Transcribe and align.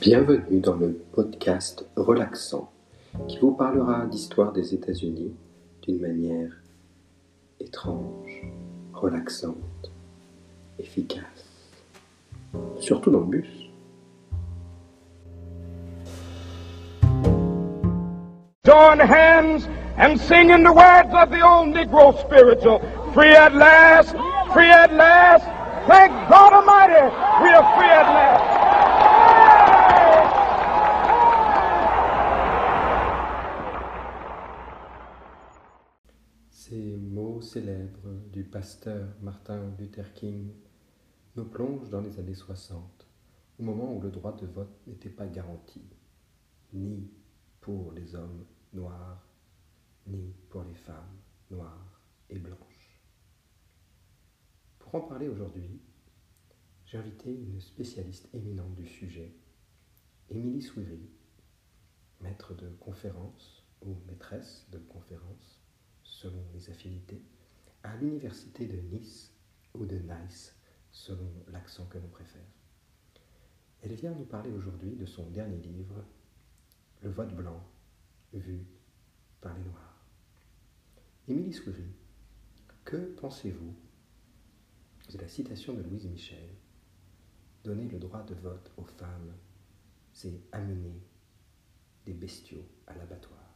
Bienvenue 0.00 0.60
dans 0.60 0.76
le 0.76 0.92
podcast 1.12 1.84
relaxant 1.96 2.70
qui 3.26 3.36
vous 3.38 3.50
parlera 3.50 4.06
d'histoire 4.06 4.52
des 4.52 4.72
États-Unis 4.72 5.34
d'une 5.82 6.00
manière 6.00 6.52
étrange, 7.58 8.44
relaxante, 8.92 9.90
efficace. 10.78 11.24
Surtout 12.78 13.10
dans 13.10 13.20
le 13.20 13.26
bus. 13.26 13.48
Join 18.64 19.00
hands 19.00 19.66
and 19.98 20.16
sing 20.20 20.52
in 20.52 20.62
the 20.62 20.72
words 20.72 21.12
of 21.12 21.30
the 21.30 21.42
old 21.42 21.74
Negro 21.74 22.16
spiritual. 22.20 22.80
Free 23.14 23.34
at 23.34 23.52
last, 23.52 24.14
free 24.52 24.70
at 24.70 24.94
last. 24.94 25.44
Thank 25.88 26.12
God 26.28 26.52
Almighty, 26.52 27.02
we 27.42 27.50
are 27.50 27.76
free 27.76 27.90
at 27.90 28.06
last. 28.06 28.27
Célèbres 37.42 38.10
du 38.32 38.42
pasteur 38.42 39.08
Martin 39.22 39.72
Luther 39.78 40.12
King 40.12 40.50
nous 41.36 41.44
plongent 41.44 41.88
dans 41.88 42.00
les 42.00 42.18
années 42.18 42.34
60, 42.34 43.06
au 43.58 43.62
moment 43.62 43.94
où 43.94 44.00
le 44.00 44.10
droit 44.10 44.36
de 44.36 44.46
vote 44.46 44.76
n'était 44.86 45.08
pas 45.08 45.26
garanti, 45.26 45.82
ni 46.72 47.08
pour 47.60 47.92
les 47.92 48.14
hommes 48.14 48.44
noirs, 48.72 49.28
ni 50.06 50.34
pour 50.48 50.64
les 50.64 50.74
femmes 50.74 51.18
noires 51.50 52.00
et 52.28 52.38
blanches. 52.38 53.02
Pour 54.78 54.94
en 54.96 55.00
parler 55.02 55.28
aujourd'hui, 55.28 55.80
j'ai 56.86 56.98
invité 56.98 57.32
une 57.32 57.60
spécialiste 57.60 58.28
éminente 58.34 58.74
du 58.74 58.86
sujet, 58.86 59.34
Émilie 60.30 60.62
Souiry, 60.62 61.08
maître 62.20 62.54
de 62.54 62.68
conférence 62.80 63.64
ou 63.82 63.96
maîtresse 64.08 64.66
de 64.72 64.78
conférence, 64.78 65.62
selon 66.20 66.44
les 66.52 66.68
affinités, 66.68 67.22
à 67.84 67.94
l'université 67.96 68.66
de 68.66 68.76
Nice 68.76 69.32
ou 69.74 69.86
de 69.86 69.98
Nice, 69.98 70.56
selon 70.90 71.30
l'accent 71.52 71.86
que 71.86 71.98
l'on 71.98 72.08
préfère. 72.08 72.42
Elle 73.82 73.94
vient 73.94 74.10
nous 74.10 74.24
parler 74.24 74.50
aujourd'hui 74.50 74.96
de 74.96 75.06
son 75.06 75.30
dernier 75.30 75.58
livre, 75.58 76.04
Le 77.02 77.10
vote 77.10 77.32
blanc, 77.32 77.62
vu 78.32 78.66
par 79.40 79.56
les 79.56 79.62
Noirs. 79.62 80.04
Émilie 81.28 81.52
Souiry, 81.52 81.94
que 82.84 82.96
pensez-vous 83.20 83.76
de 85.12 85.18
la 85.18 85.28
citation 85.28 85.74
de 85.74 85.82
Louise 85.82 86.06
Michel 86.06 86.50
Donner 87.62 87.88
le 87.88 88.00
droit 88.00 88.24
de 88.24 88.34
vote 88.34 88.72
aux 88.76 88.84
femmes, 88.84 89.34
c'est 90.12 90.40
amener 90.50 91.00
des 92.06 92.14
bestiaux 92.14 92.66
à 92.88 92.96
l'abattoir. 92.96 93.47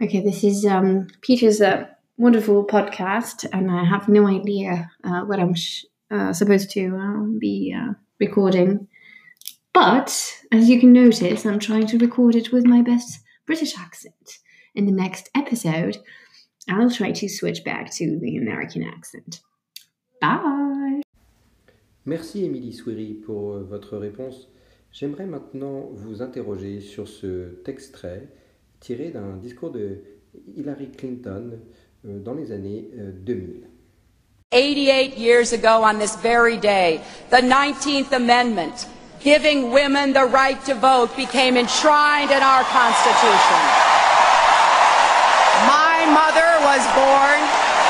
Okay, 0.00 0.20
this 0.20 0.44
is 0.44 0.64
um, 0.64 1.08
Peter's 1.22 1.60
uh, 1.60 1.88
wonderful 2.18 2.64
podcast, 2.64 3.44
and 3.52 3.68
I 3.68 3.84
have 3.84 4.08
no 4.08 4.28
idea 4.28 4.88
uh, 5.02 5.22
what 5.22 5.40
I'm 5.40 5.54
sh- 5.54 5.86
uh, 6.08 6.32
supposed 6.32 6.70
to 6.70 6.96
uh, 6.96 7.22
be 7.40 7.74
uh, 7.76 7.94
recording. 8.20 8.86
But 9.74 10.36
as 10.52 10.68
you 10.68 10.78
can 10.78 10.92
notice, 10.92 11.44
I'm 11.44 11.58
trying 11.58 11.88
to 11.88 11.98
record 11.98 12.36
it 12.36 12.52
with 12.52 12.64
my 12.64 12.80
best 12.80 13.18
British 13.44 13.76
accent. 13.76 14.38
In 14.76 14.86
the 14.86 14.92
next 14.92 15.30
episode, 15.34 15.98
I'll 16.68 16.92
try 16.92 17.10
to 17.10 17.28
switch 17.28 17.64
back 17.64 17.92
to 17.94 18.20
the 18.20 18.36
American 18.36 18.84
accent. 18.84 19.40
Bye! 20.20 21.02
Merci 22.06 22.44
Émilie 22.44 22.72
Souiry 22.72 23.14
pour 23.14 23.54
euh, 23.54 23.64
votre 23.64 23.96
réponse. 23.96 24.48
J'aimerais 24.92 25.26
maintenant 25.26 25.88
vous 25.92 26.22
interroger 26.22 26.78
sur 26.80 27.08
ce 27.08 27.60
extrait 27.66 28.28
tiré 28.80 29.10
d'un 29.10 29.36
discours 29.36 29.70
de 29.70 30.02
Hillary 30.56 30.90
Clinton 30.90 31.58
euh, 32.06 32.18
dans 32.20 32.34
les 32.34 32.52
années 32.52 32.88
euh, 32.98 33.12
2000. 33.12 33.66
88 34.50 35.18
years 35.18 35.52
ago 35.52 35.82
on 35.84 35.98
this 35.98 36.16
very 36.16 36.56
day, 36.56 37.00
the 37.30 37.42
19th 37.42 38.12
Amendment, 38.12 38.86
giving 39.20 39.72
women 39.72 40.14
the 40.14 40.24
right 40.24 40.58
to 40.64 40.74
vote, 40.74 41.14
became 41.16 41.56
enshrined 41.56 42.30
in 42.30 42.42
our 42.42 42.64
Constitution. 42.64 43.60
My 45.68 46.00
mother 46.08 46.48
was 46.64 46.80
born 46.96 47.38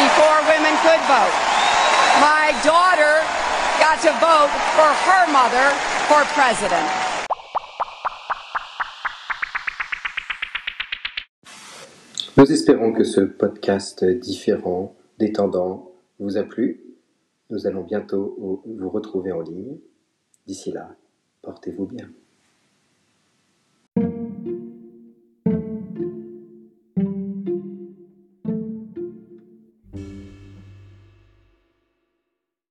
before 0.00 0.40
women 0.48 0.72
could 0.80 1.02
vote. 1.04 1.36
My 2.24 2.56
daughter 2.64 3.20
got 3.78 4.00
to 4.00 4.12
vote 4.16 4.48
for 4.72 4.88
her 5.04 5.26
mother 5.30 5.68
for 6.08 6.24
president. 6.32 7.05
Nous 12.38 12.52
espérons 12.52 12.92
que 12.92 13.02
ce 13.02 13.22
podcast 13.22 14.04
différent, 14.04 14.94
détendant, 15.18 15.92
vous 16.18 16.36
a 16.36 16.42
plu. 16.42 16.84
Nous 17.48 17.66
allons 17.66 17.82
bientôt 17.82 18.62
vous 18.66 18.90
retrouver 18.90 19.32
en 19.32 19.40
ligne. 19.40 19.78
D'ici 20.46 20.70
là, 20.70 20.96
portez-vous 21.40 21.86
bien. 21.86 22.10